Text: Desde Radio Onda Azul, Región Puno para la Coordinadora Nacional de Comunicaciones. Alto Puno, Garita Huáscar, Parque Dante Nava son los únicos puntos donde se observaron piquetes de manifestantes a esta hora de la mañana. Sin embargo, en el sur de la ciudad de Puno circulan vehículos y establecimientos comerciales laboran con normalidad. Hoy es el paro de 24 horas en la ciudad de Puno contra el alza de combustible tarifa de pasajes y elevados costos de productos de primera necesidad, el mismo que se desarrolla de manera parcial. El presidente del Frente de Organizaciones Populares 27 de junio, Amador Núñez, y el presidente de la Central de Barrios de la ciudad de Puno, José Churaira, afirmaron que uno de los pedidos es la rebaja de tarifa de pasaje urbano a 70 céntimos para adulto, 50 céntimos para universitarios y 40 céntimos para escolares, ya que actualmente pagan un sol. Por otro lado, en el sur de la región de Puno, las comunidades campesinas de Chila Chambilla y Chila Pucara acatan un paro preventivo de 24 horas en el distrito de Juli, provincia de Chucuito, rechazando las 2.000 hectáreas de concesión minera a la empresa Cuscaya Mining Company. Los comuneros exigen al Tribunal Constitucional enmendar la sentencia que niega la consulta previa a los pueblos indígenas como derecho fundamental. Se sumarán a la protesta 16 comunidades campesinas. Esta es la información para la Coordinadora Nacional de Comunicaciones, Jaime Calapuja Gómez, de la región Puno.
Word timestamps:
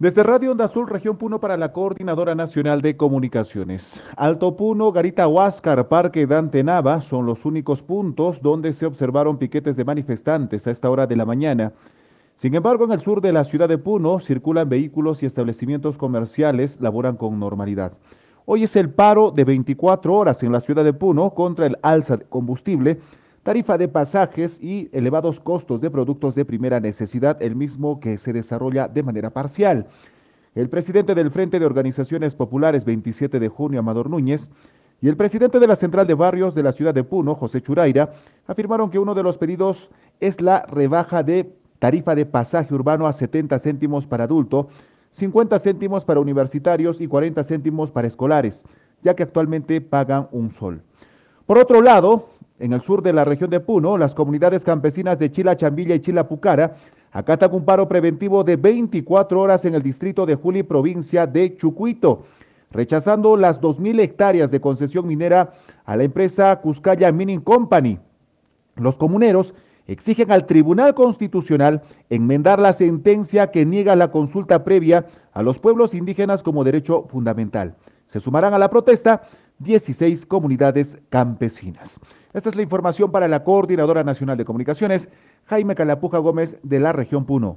Desde 0.00 0.22
Radio 0.22 0.52
Onda 0.52 0.66
Azul, 0.66 0.86
Región 0.86 1.16
Puno 1.16 1.40
para 1.40 1.56
la 1.56 1.72
Coordinadora 1.72 2.36
Nacional 2.36 2.82
de 2.82 2.96
Comunicaciones. 2.96 4.00
Alto 4.16 4.56
Puno, 4.56 4.92
Garita 4.92 5.26
Huáscar, 5.26 5.88
Parque 5.88 6.24
Dante 6.24 6.62
Nava 6.62 7.00
son 7.00 7.26
los 7.26 7.44
únicos 7.44 7.82
puntos 7.82 8.40
donde 8.40 8.74
se 8.74 8.86
observaron 8.86 9.38
piquetes 9.38 9.74
de 9.74 9.84
manifestantes 9.84 10.68
a 10.68 10.70
esta 10.70 10.88
hora 10.88 11.08
de 11.08 11.16
la 11.16 11.24
mañana. 11.24 11.72
Sin 12.36 12.54
embargo, 12.54 12.84
en 12.84 12.92
el 12.92 13.00
sur 13.00 13.20
de 13.20 13.32
la 13.32 13.42
ciudad 13.42 13.68
de 13.68 13.76
Puno 13.76 14.20
circulan 14.20 14.68
vehículos 14.68 15.24
y 15.24 15.26
establecimientos 15.26 15.96
comerciales 15.96 16.80
laboran 16.80 17.16
con 17.16 17.40
normalidad. 17.40 17.94
Hoy 18.46 18.62
es 18.62 18.76
el 18.76 18.90
paro 18.90 19.32
de 19.32 19.42
24 19.42 20.14
horas 20.14 20.44
en 20.44 20.52
la 20.52 20.60
ciudad 20.60 20.84
de 20.84 20.92
Puno 20.92 21.30
contra 21.30 21.66
el 21.66 21.76
alza 21.82 22.18
de 22.18 22.24
combustible 22.24 23.00
tarifa 23.48 23.78
de 23.78 23.88
pasajes 23.88 24.62
y 24.62 24.90
elevados 24.92 25.40
costos 25.40 25.80
de 25.80 25.90
productos 25.90 26.34
de 26.34 26.44
primera 26.44 26.80
necesidad, 26.80 27.40
el 27.40 27.56
mismo 27.56 27.98
que 27.98 28.18
se 28.18 28.34
desarrolla 28.34 28.88
de 28.88 29.02
manera 29.02 29.30
parcial. 29.30 29.86
El 30.54 30.68
presidente 30.68 31.14
del 31.14 31.30
Frente 31.30 31.58
de 31.58 31.64
Organizaciones 31.64 32.36
Populares 32.36 32.84
27 32.84 33.40
de 33.40 33.48
junio, 33.48 33.80
Amador 33.80 34.10
Núñez, 34.10 34.50
y 35.00 35.08
el 35.08 35.16
presidente 35.16 35.60
de 35.60 35.66
la 35.66 35.76
Central 35.76 36.06
de 36.06 36.12
Barrios 36.12 36.54
de 36.54 36.62
la 36.62 36.72
ciudad 36.72 36.92
de 36.92 37.04
Puno, 37.04 37.36
José 37.36 37.62
Churaira, 37.62 38.12
afirmaron 38.46 38.90
que 38.90 38.98
uno 38.98 39.14
de 39.14 39.22
los 39.22 39.38
pedidos 39.38 39.88
es 40.20 40.42
la 40.42 40.66
rebaja 40.66 41.22
de 41.22 41.50
tarifa 41.78 42.14
de 42.14 42.26
pasaje 42.26 42.74
urbano 42.74 43.06
a 43.06 43.14
70 43.14 43.58
céntimos 43.60 44.06
para 44.06 44.24
adulto, 44.24 44.68
50 45.12 45.58
céntimos 45.58 46.04
para 46.04 46.20
universitarios 46.20 47.00
y 47.00 47.08
40 47.08 47.42
céntimos 47.44 47.90
para 47.90 48.08
escolares, 48.08 48.62
ya 49.02 49.16
que 49.16 49.22
actualmente 49.22 49.80
pagan 49.80 50.28
un 50.32 50.50
sol. 50.50 50.82
Por 51.46 51.56
otro 51.56 51.80
lado, 51.80 52.28
en 52.60 52.72
el 52.72 52.80
sur 52.82 53.02
de 53.02 53.12
la 53.12 53.24
región 53.24 53.50
de 53.50 53.60
Puno, 53.60 53.96
las 53.98 54.14
comunidades 54.14 54.64
campesinas 54.64 55.18
de 55.18 55.30
Chila 55.30 55.56
Chambilla 55.56 55.94
y 55.94 56.00
Chila 56.00 56.28
Pucara 56.28 56.76
acatan 57.12 57.54
un 57.54 57.64
paro 57.64 57.88
preventivo 57.88 58.44
de 58.44 58.56
24 58.56 59.40
horas 59.40 59.64
en 59.64 59.74
el 59.74 59.82
distrito 59.82 60.26
de 60.26 60.34
Juli, 60.34 60.62
provincia 60.62 61.26
de 61.26 61.56
Chucuito, 61.56 62.24
rechazando 62.70 63.36
las 63.36 63.60
2.000 63.60 64.00
hectáreas 64.00 64.50
de 64.50 64.60
concesión 64.60 65.06
minera 65.06 65.52
a 65.84 65.96
la 65.96 66.04
empresa 66.04 66.60
Cuscaya 66.60 67.10
Mining 67.12 67.40
Company. 67.40 67.98
Los 68.76 68.96
comuneros 68.96 69.54
exigen 69.86 70.30
al 70.30 70.46
Tribunal 70.46 70.94
Constitucional 70.94 71.82
enmendar 72.10 72.58
la 72.58 72.72
sentencia 72.72 73.50
que 73.50 73.64
niega 73.64 73.96
la 73.96 74.10
consulta 74.10 74.64
previa 74.64 75.06
a 75.32 75.42
los 75.42 75.58
pueblos 75.58 75.94
indígenas 75.94 76.42
como 76.42 76.64
derecho 76.64 77.06
fundamental. 77.08 77.74
Se 78.06 78.20
sumarán 78.20 78.52
a 78.52 78.58
la 78.58 78.68
protesta 78.68 79.22
16 79.60 80.26
comunidades 80.26 80.98
campesinas. 81.08 81.98
Esta 82.34 82.50
es 82.50 82.56
la 82.56 82.62
información 82.62 83.10
para 83.10 83.26
la 83.26 83.42
Coordinadora 83.42 84.04
Nacional 84.04 84.36
de 84.36 84.44
Comunicaciones, 84.44 85.08
Jaime 85.46 85.74
Calapuja 85.74 86.18
Gómez, 86.18 86.58
de 86.62 86.78
la 86.78 86.92
región 86.92 87.24
Puno. 87.24 87.56